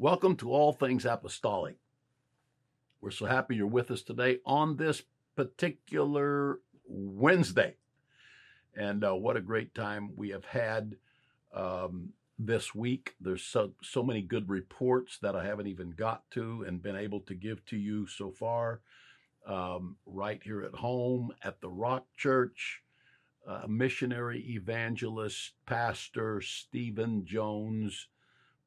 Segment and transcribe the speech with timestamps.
[0.00, 1.74] Welcome to All Things Apostolic.
[3.00, 5.02] We're so happy you're with us today on this
[5.34, 7.74] particular Wednesday.
[8.76, 10.94] And uh, what a great time we have had
[11.52, 13.16] um, this week.
[13.20, 17.22] There's so, so many good reports that I haven't even got to and been able
[17.22, 18.82] to give to you so far.
[19.48, 22.82] Um, right here at home at the Rock Church,
[23.48, 28.06] uh, missionary evangelist, pastor Stephen Jones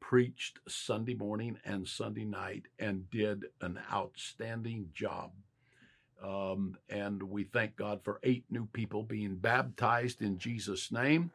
[0.01, 5.31] preached Sunday morning and Sunday night and did an outstanding job.
[6.21, 11.31] Um, and we thank God for eight new people being baptized in Jesus' name.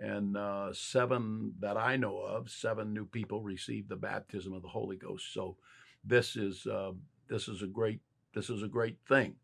[0.00, 4.68] And uh, seven that I know of, seven new people received the baptism of the
[4.68, 5.32] Holy Ghost.
[5.32, 5.56] So
[6.04, 6.92] this is uh,
[7.28, 8.00] this is a great
[8.34, 9.36] this is a great thing,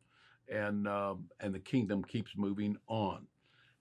[0.48, 3.26] and uh, and the kingdom keeps moving on.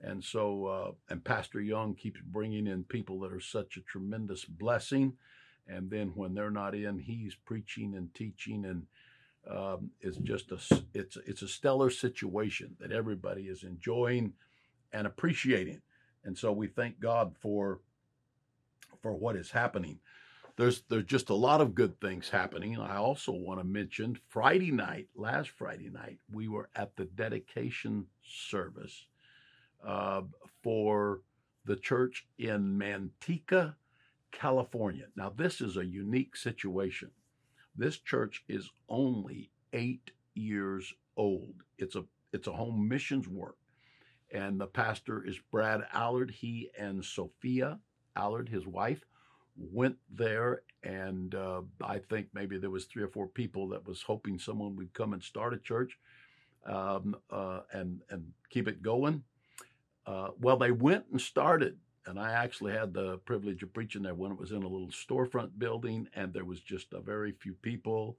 [0.05, 4.45] And so, uh, and Pastor Young keeps bringing in people that are such a tremendous
[4.45, 5.13] blessing.
[5.67, 8.83] And then when they're not in, he's preaching and teaching, and
[9.49, 10.59] um, it's just a
[10.93, 14.33] it's it's a stellar situation that everybody is enjoying
[14.93, 15.81] and appreciating.
[16.23, 17.79] And so we thank God for
[19.01, 19.99] for what is happening.
[20.55, 22.79] There's there's just a lot of good things happening.
[22.79, 28.05] I also want to mention Friday night, last Friday night, we were at the dedication
[28.23, 29.07] service
[29.83, 30.21] uh,
[30.61, 31.21] for
[31.65, 33.75] the church in Manteca,
[34.31, 35.05] California.
[35.15, 37.11] Now, this is a unique situation.
[37.75, 41.55] This church is only eight years old.
[41.77, 43.57] It's a it's a home missions work,
[44.31, 46.31] and the pastor is Brad Allard.
[46.31, 47.79] He and Sophia
[48.15, 49.03] Allard, his wife,
[49.57, 54.01] went there, and uh, I think maybe there was three or four people that was
[54.01, 55.97] hoping someone would come and start a church,
[56.65, 59.23] um, uh, and and keep it going.
[60.05, 64.13] Uh, well, they went and started, and I actually had the privilege of preaching there
[64.13, 67.53] when it was in a little storefront building, and there was just a very few
[67.53, 68.17] people,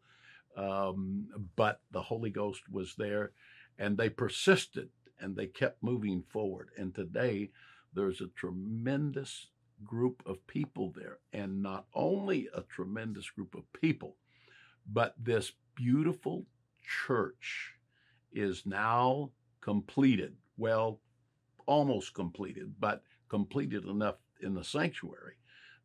[0.56, 3.32] um, but the Holy Ghost was there,
[3.78, 4.88] and they persisted
[5.20, 6.68] and they kept moving forward.
[6.76, 7.50] And today,
[7.94, 9.48] there's a tremendous
[9.84, 14.16] group of people there, and not only a tremendous group of people,
[14.86, 16.46] but this beautiful
[17.06, 17.74] church
[18.32, 19.30] is now
[19.60, 20.34] completed.
[20.56, 21.00] Well,
[21.66, 25.34] almost completed, but completed enough in the sanctuary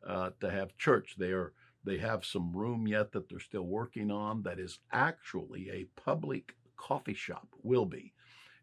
[0.06, 1.16] uh, to have church.
[1.18, 1.52] They are
[1.84, 6.54] they have some room yet that they're still working on that is actually a public
[6.76, 7.48] coffee shop.
[7.62, 8.12] Will be,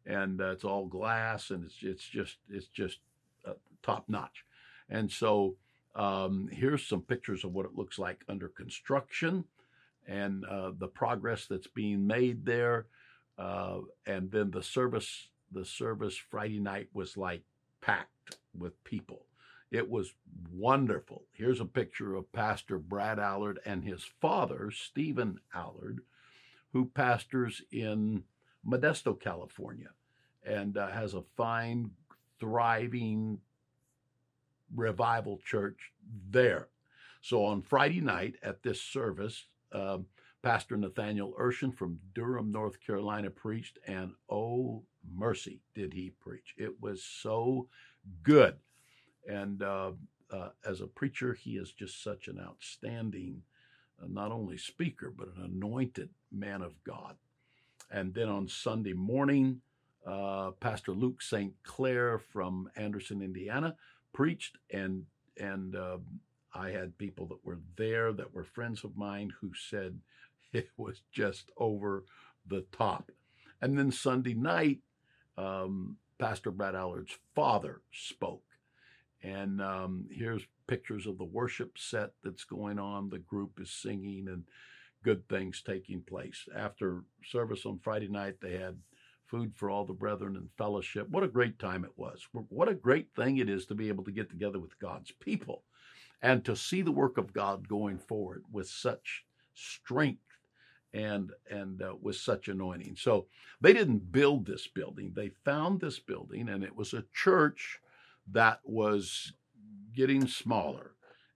[0.06, 3.00] and uh, it's all glass and it's it's just it's just
[3.46, 3.54] uh,
[3.84, 4.46] top notch.
[4.90, 5.56] And so
[5.96, 9.44] um, here's some pictures of what it looks like under construction
[10.08, 12.88] and uh, the progress that's being made there.
[13.38, 17.44] Uh, and then the service the service Friday night was like
[17.82, 19.26] packed with people.
[19.72, 20.14] It was
[20.52, 21.24] wonderful.
[21.32, 26.02] Here's a picture of Pastor Brad Allard and his father, Stephen Allard,
[26.74, 28.24] who pastors in
[28.68, 29.90] Modesto, California,
[30.44, 31.92] and uh, has a fine,
[32.40, 33.40] thriving
[34.76, 35.92] revival church
[36.30, 36.68] there.
[37.22, 40.06] So on Friday night at this service, um,
[40.42, 44.84] Pastor Nathaniel Urshan from Durham, North Carolina preached, and oh
[45.14, 46.54] mercy did he preach.
[46.58, 47.68] It was so
[48.24, 48.56] good.
[49.28, 49.92] And uh,
[50.32, 53.42] uh, as a preacher, he is just such an outstanding,
[54.02, 57.16] uh, not only speaker, but an anointed man of God.
[57.92, 59.62] And then on Sunday morning,
[60.06, 61.54] uh, Pastor Luke St.
[61.64, 63.76] Clair from Anderson, Indiana,
[64.14, 65.06] preached, and
[65.38, 66.02] and um,
[66.54, 70.00] I had people that were there that were friends of mine who said
[70.54, 72.06] it was just over
[72.48, 73.12] the top.
[73.62, 74.80] And then Sunday night,
[75.38, 78.44] um, Pastor Brad Allard's father spoke.
[79.22, 83.10] And um, here's pictures of the worship set that's going on.
[83.10, 84.44] The group is singing and
[85.04, 86.46] good things taking place.
[86.56, 88.78] After service on Friday night, they had
[89.26, 91.08] food for all the brethren and fellowship.
[91.10, 92.28] What a great time it was.
[92.32, 95.64] What a great thing it is to be able to get together with God's people
[96.22, 100.22] and to see the work of God going forward with such strength
[100.94, 102.96] and and uh, with such anointing.
[102.98, 103.28] So
[103.62, 107.80] they didn't build this building; they found this building, and it was a church
[108.32, 109.34] that was
[109.96, 110.94] getting smaller,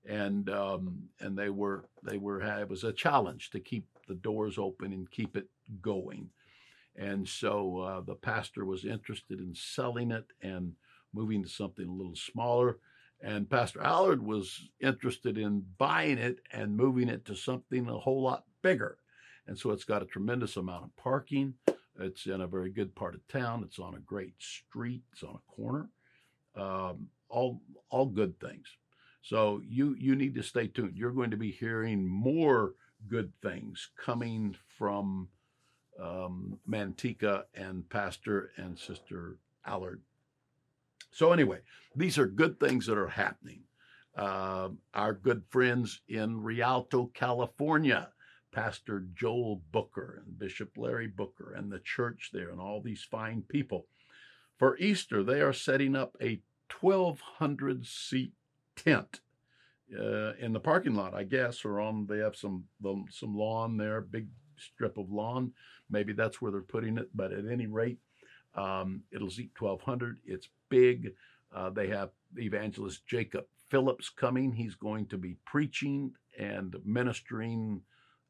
[0.07, 4.57] and um, and they were they were it was a challenge to keep the doors
[4.57, 5.47] open and keep it
[5.81, 6.29] going,
[6.95, 10.73] and so uh, the pastor was interested in selling it and
[11.13, 12.79] moving to something a little smaller.
[13.21, 18.21] And Pastor Allard was interested in buying it and moving it to something a whole
[18.23, 18.97] lot bigger.
[19.47, 21.55] And so it's got a tremendous amount of parking.
[21.99, 23.63] It's in a very good part of town.
[23.63, 25.03] It's on a great street.
[25.11, 25.89] It's on a corner.
[26.55, 28.67] Um, all all good things.
[29.21, 30.95] So you you need to stay tuned.
[30.95, 32.73] You're going to be hearing more
[33.07, 35.27] good things coming from
[35.99, 40.01] um, Manteca and Pastor and Sister Allard.
[41.11, 41.59] So anyway,
[41.95, 43.61] these are good things that are happening.
[44.15, 48.09] Uh, our good friends in Rialto, California,
[48.53, 53.43] Pastor Joel Booker and Bishop Larry Booker and the church there and all these fine
[53.49, 53.87] people.
[54.57, 56.39] For Easter, they are setting up a
[56.79, 58.33] 1,200 seat
[58.75, 59.21] tent
[59.97, 62.65] uh, in the parking lot, I guess, or on they have some
[63.09, 64.27] some lawn there, big
[64.57, 65.51] strip of lawn.
[65.89, 67.09] Maybe that's where they're putting it.
[67.13, 67.99] But at any rate,
[68.55, 70.19] um, it'll seat 1,200.
[70.25, 71.13] It's big.
[71.53, 74.51] Uh, they have evangelist Jacob Phillips coming.
[74.53, 77.81] He's going to be preaching and ministering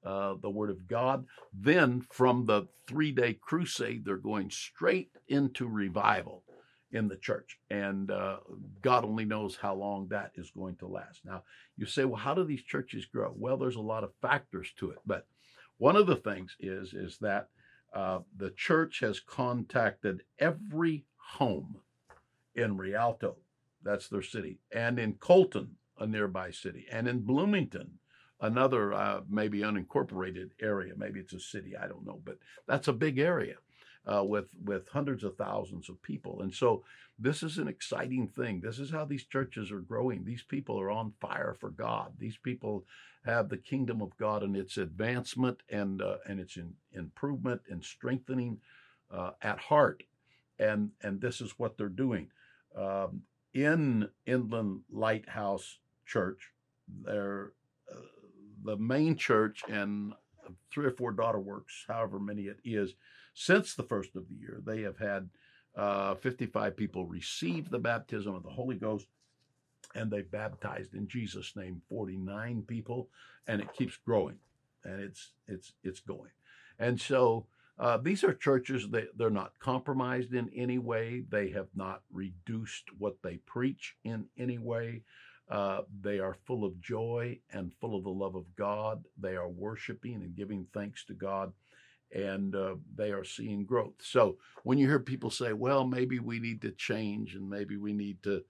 [0.05, 1.25] uh, the Word of God.
[1.53, 6.43] Then, from the three day crusade, they're going straight into revival
[6.91, 7.57] in the church.
[7.69, 8.37] And uh,
[8.81, 11.21] God only knows how long that is going to last.
[11.25, 11.43] Now,
[11.75, 13.33] you say, well, how do these churches grow?
[13.35, 14.99] Well, there's a lot of factors to it.
[15.05, 15.25] But
[15.77, 17.49] one of the things is, is that
[17.93, 21.77] uh, the church has contacted every home
[22.55, 23.37] in Rialto,
[23.83, 27.99] that's their city, and in Colton, a nearby city, and in Bloomington,
[28.43, 30.93] another uh, maybe unincorporated area.
[30.97, 32.37] Maybe it's a city, I don't know, but
[32.67, 33.55] that's a big area
[34.05, 36.41] uh, with with hundreds of thousands of people.
[36.41, 36.83] And so
[37.17, 38.59] this is an exciting thing.
[38.59, 40.25] This is how these churches are growing.
[40.25, 42.13] These people are on fire for God.
[42.19, 42.83] These people
[43.25, 47.81] have the kingdom of God and its advancement and uh, and its in, improvement and
[47.83, 48.59] strengthening
[49.09, 50.03] uh, at heart.
[50.59, 52.29] And and this is what they're doing.
[52.75, 53.21] Um,
[53.53, 56.51] in Inland Lighthouse Church,
[57.05, 57.62] they're uh,
[58.63, 60.13] the main church and
[60.71, 62.95] three or four daughter works, however many it is,
[63.33, 65.29] since the first of the year, they have had
[65.75, 69.07] uh, 55 people receive the baptism of the Holy Ghost,
[69.95, 73.09] and they baptized in Jesus' name 49 people,
[73.47, 74.37] and it keeps growing,
[74.83, 76.31] and it's it's it's going,
[76.79, 77.47] and so.
[77.79, 81.23] Uh, these are churches that they're not compromised in any way.
[81.27, 85.01] They have not reduced what they preach in any way.
[85.49, 89.03] Uh, they are full of joy and full of the love of God.
[89.19, 91.51] They are worshiping and giving thanks to God
[92.13, 93.95] and uh, they are seeing growth.
[93.99, 97.93] So when you hear people say, well, maybe we need to change and maybe we
[97.93, 98.43] need to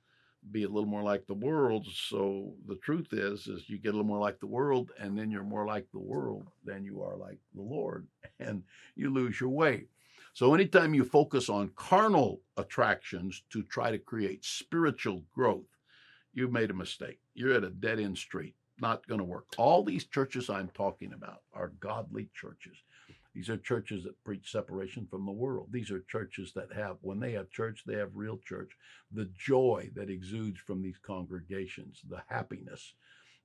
[0.51, 1.87] be a little more like the world.
[1.89, 5.31] So the truth is, is you get a little more like the world and then
[5.31, 8.07] you're more like the world than you are like the Lord
[8.39, 8.63] and
[8.95, 9.85] you lose your way.
[10.33, 15.72] So anytime you focus on carnal attractions to try to create spiritual growth,
[16.33, 17.19] you've made a mistake.
[17.33, 18.55] You're at a dead end street.
[18.79, 19.45] Not going to work.
[19.57, 22.77] All these churches I'm talking about are godly churches.
[23.33, 25.69] These are churches that preach separation from the world.
[25.71, 28.71] These are churches that have, when they have church, they have real church.
[29.11, 32.93] The joy that exudes from these congregations, the happiness,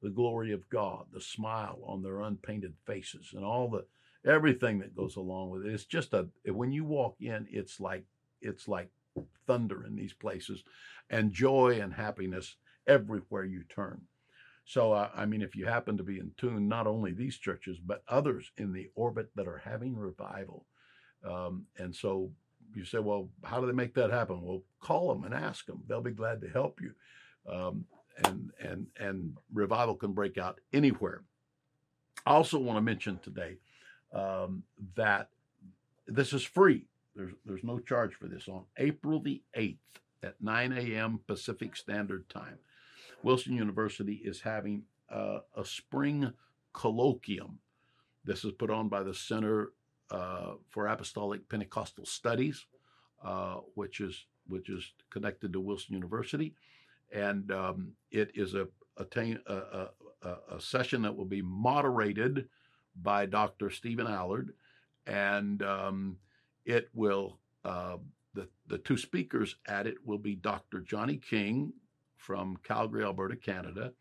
[0.02, 3.85] the glory of God, the smile on their unpainted faces, and all the
[4.29, 5.73] everything that goes along with it.
[5.73, 8.05] It's just a when you walk in, it's like
[8.40, 8.90] it's like
[9.46, 10.62] thunder in these places,
[11.11, 12.56] and joy and happiness
[12.88, 14.00] everywhere you turn.
[14.64, 17.79] So, uh, I mean, if you happen to be in tune, not only these churches,
[17.79, 20.67] but others in the orbit that are having revival.
[21.25, 22.31] Um, and so
[22.75, 24.43] you say, well, how do they make that happen?
[24.43, 25.82] Well, call them and ask them.
[25.87, 26.93] They'll be glad to help you.
[27.50, 27.87] Um,
[28.25, 31.23] and, and, and revival can break out anywhere.
[32.26, 33.57] I also want to mention today
[34.12, 34.64] um,
[34.97, 35.30] that
[36.07, 36.85] this is free.
[37.14, 39.78] There's, there's no charge for this on April the 8th
[40.23, 41.21] at 9 a.m.
[41.26, 42.59] Pacific Standard Time.
[43.22, 46.32] Wilson University is having a spring
[46.75, 47.54] colloquium.
[48.25, 49.72] This is put on by the Center
[50.10, 52.66] uh, for Apostolic Pentecostal Studies,
[53.22, 56.54] uh, which is which is connected to Wilson University,
[57.12, 59.06] and um, it is a, a,
[59.46, 59.88] a,
[60.50, 62.48] a, session that will be moderated
[63.02, 63.68] by Dr.
[63.68, 64.54] Stephen Allard,
[65.06, 66.16] and um,
[66.64, 67.98] it will uh,
[68.34, 70.80] the the two speakers at it will be Dr.
[70.80, 71.72] Johnny King,
[72.18, 73.92] from Calgary, Alberta, Canada,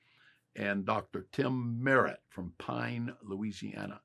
[0.56, 1.28] and Dr.
[1.32, 4.02] Tim Merritt from Pine, Louisiana.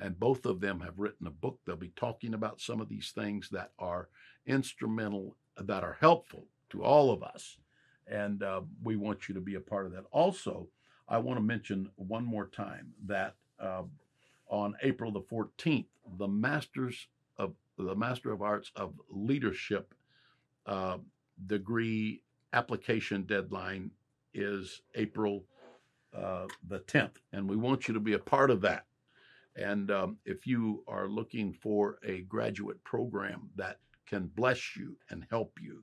[0.00, 1.58] And both of them have written a book.
[1.64, 4.08] They'll be talking about some of these things that are
[4.46, 7.56] instrumental, that are helpful to all of us.
[8.06, 10.04] And uh, we want you to be a part of that.
[10.10, 10.68] Also,
[11.08, 13.82] I want to mention one more time that uh,
[14.48, 15.86] on April the 14th,
[16.18, 17.06] the Masters
[17.38, 19.94] of the Master of Arts of Leadership
[20.66, 20.98] uh,
[21.46, 22.20] degree
[22.54, 23.90] application deadline
[24.32, 25.44] is April
[26.16, 28.84] uh, the 10th, and we want you to be a part of that.
[29.56, 35.26] And um, if you are looking for a graduate program that can bless you and
[35.30, 35.82] help you,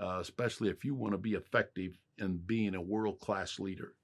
[0.00, 3.94] uh, especially if you want to be effective in being a world class leader,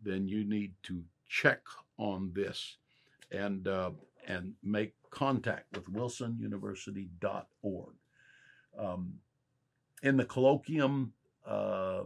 [0.00, 1.62] then you need to check
[1.98, 2.76] on this
[3.30, 3.90] and uh,
[4.28, 7.94] and make contact with wilsonuniversity.org.
[8.78, 9.14] Um,
[10.02, 11.10] in the colloquium,
[11.46, 12.02] uh,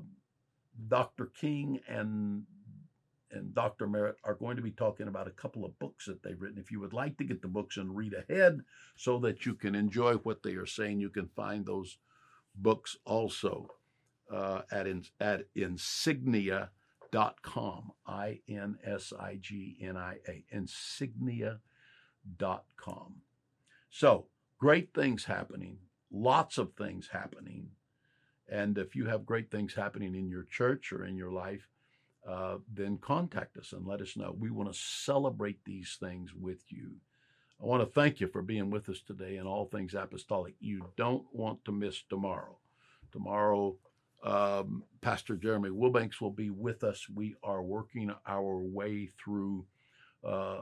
[0.88, 1.26] Dr.
[1.26, 2.44] King and
[3.32, 3.86] and Dr.
[3.86, 6.58] Merritt are going to be talking about a couple of books that they've written.
[6.58, 8.60] If you would like to get the books and read ahead
[8.96, 11.98] so that you can enjoy what they are saying, you can find those
[12.54, 13.68] books also
[14.32, 16.70] uh, at, in, at insignia.com.
[18.06, 20.44] I N S I G N I A.
[20.50, 21.60] Insignia.com.
[23.90, 24.26] So,
[24.58, 25.78] great things happening,
[26.10, 27.70] lots of things happening.
[28.48, 31.68] And if you have great things happening in your church or in your life,
[32.26, 34.34] uh, then contact us and let us know.
[34.38, 36.96] We want to celebrate these things with you.
[37.62, 40.54] I want to thank you for being with us today in all things apostolic.
[40.60, 42.58] You don't want to miss tomorrow.
[43.12, 43.76] Tomorrow,
[44.22, 47.08] um, Pastor Jeremy Wilbanks will be with us.
[47.08, 49.64] We are working our way through
[50.24, 50.60] uh,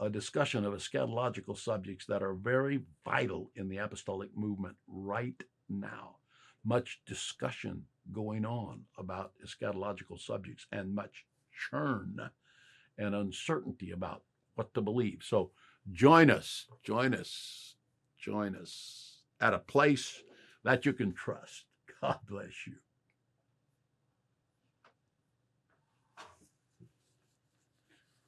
[0.00, 6.16] a discussion of eschatological subjects that are very vital in the apostolic movement right now.
[6.64, 11.24] Much discussion going on about eschatological subjects and much
[11.70, 12.30] churn
[12.98, 14.22] and uncertainty about
[14.54, 15.20] what to believe.
[15.22, 15.50] So
[15.92, 17.74] join us, join us,
[18.18, 20.22] join us at a place
[20.64, 21.64] that you can trust.
[22.00, 22.74] God bless you.